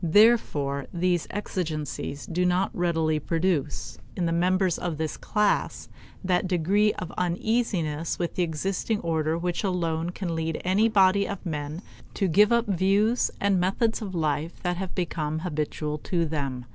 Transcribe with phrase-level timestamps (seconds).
[0.03, 5.89] Therefore these exigencies do not readily produce, in the members of this class,
[6.23, 11.45] that degree of uneasiness with the existing order which alone can lead any body of
[11.45, 11.83] men
[12.15, 16.65] to give up views and methods of life that have become habitual to them.